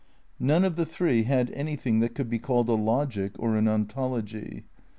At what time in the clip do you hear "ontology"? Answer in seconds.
3.67-4.65